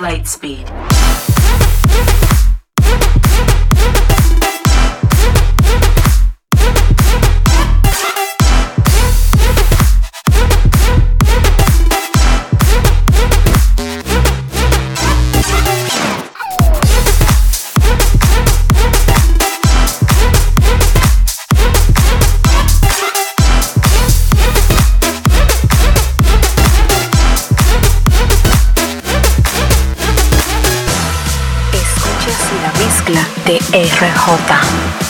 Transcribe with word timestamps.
light 0.00 0.26
speed. 0.26 0.66
de 33.46 33.58
RJ. 33.72 35.09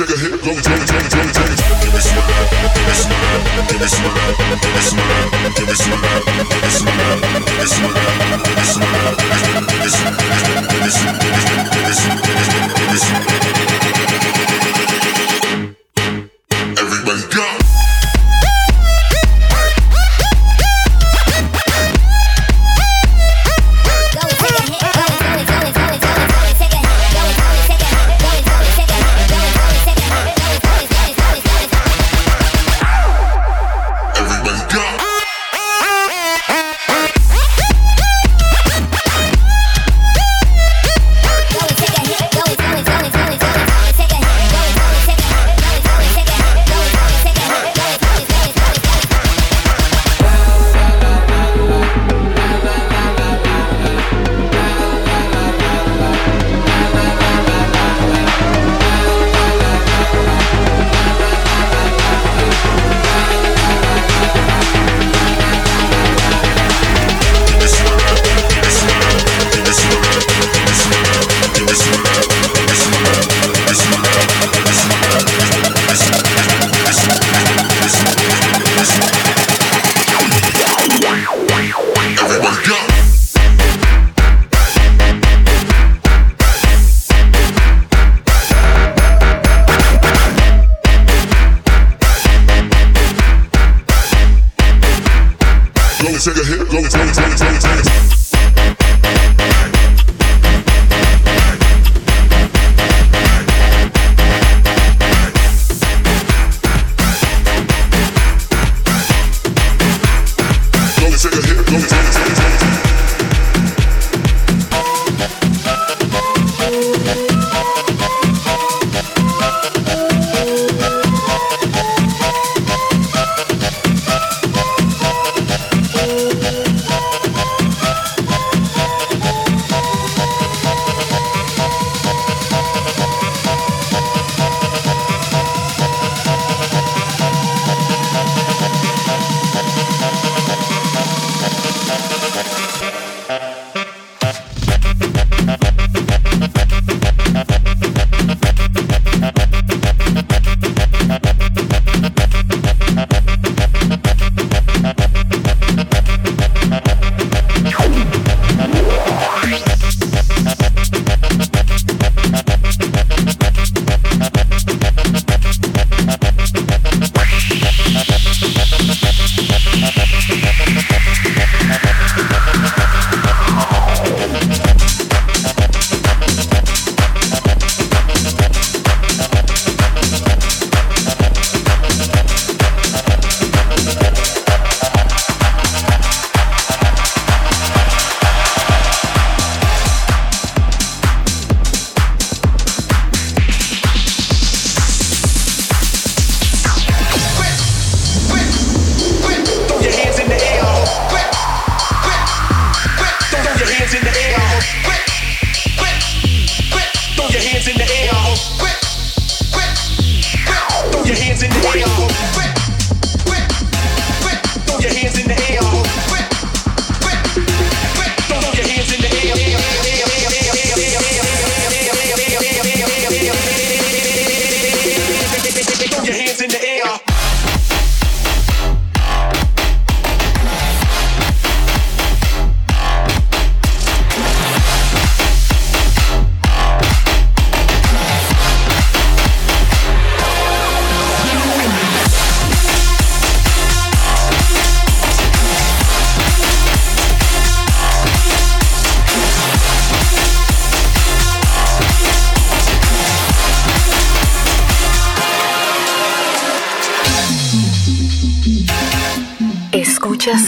Take 0.00 0.08
a 0.08 0.18
hit, 0.18 0.30
go, 0.40 0.54
go, 0.54 0.86
go. 0.86 0.99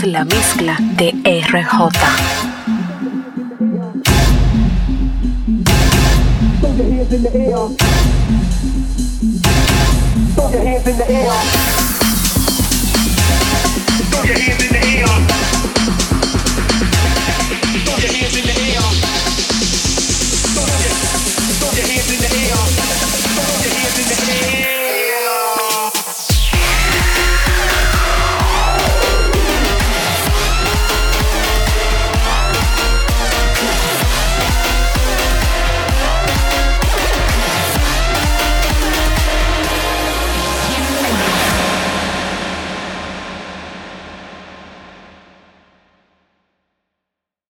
La 0.04 0.24
mezcla 0.24 0.76
de 0.96 1.10
RJ. 1.24 1.90
Air. 11.08 11.81